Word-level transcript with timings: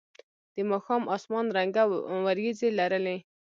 د 0.55 0.57
ماښام 0.71 1.03
اسمان 1.15 1.45
رنګه 1.57 1.83
ورېځې 2.25 2.69
لرلې. 2.79 3.17